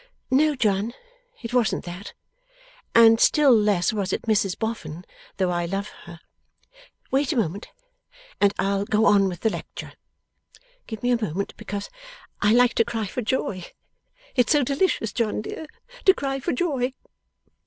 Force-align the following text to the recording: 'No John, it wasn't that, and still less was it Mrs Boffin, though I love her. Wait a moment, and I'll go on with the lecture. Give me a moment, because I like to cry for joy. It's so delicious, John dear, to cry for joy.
'No 0.31 0.55
John, 0.55 0.95
it 1.43 1.53
wasn't 1.53 1.85
that, 1.85 2.13
and 2.95 3.19
still 3.19 3.55
less 3.55 3.93
was 3.93 4.11
it 4.11 4.23
Mrs 4.23 4.57
Boffin, 4.57 5.03
though 5.37 5.51
I 5.51 5.67
love 5.67 5.89
her. 6.05 6.19
Wait 7.11 7.31
a 7.31 7.35
moment, 7.35 7.67
and 8.39 8.51
I'll 8.57 8.83
go 8.85 9.05
on 9.05 9.27
with 9.29 9.41
the 9.41 9.51
lecture. 9.51 9.93
Give 10.87 11.03
me 11.03 11.11
a 11.11 11.23
moment, 11.23 11.53
because 11.55 11.87
I 12.41 12.51
like 12.51 12.73
to 12.77 12.83
cry 12.83 13.05
for 13.05 13.21
joy. 13.21 13.63
It's 14.35 14.51
so 14.51 14.63
delicious, 14.63 15.13
John 15.13 15.43
dear, 15.43 15.67
to 16.05 16.15
cry 16.15 16.39
for 16.39 16.51
joy. 16.51 16.93